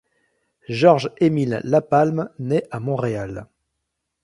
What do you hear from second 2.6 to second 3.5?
à Montréal.